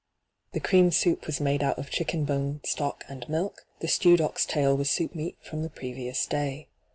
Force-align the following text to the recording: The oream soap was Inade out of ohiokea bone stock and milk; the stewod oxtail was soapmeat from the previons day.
The 0.53 0.61
oream 0.65 0.89
soap 0.91 1.27
was 1.27 1.37
Inade 1.37 1.61
out 1.61 1.77
of 1.77 1.91
ohiokea 1.91 2.25
bone 2.25 2.61
stock 2.65 3.03
and 3.07 3.29
milk; 3.29 3.67
the 3.81 3.87
stewod 3.87 4.19
oxtail 4.19 4.75
was 4.75 4.89
soapmeat 4.89 5.35
from 5.43 5.61
the 5.61 5.69
previons 5.69 6.27
day. 6.27 6.69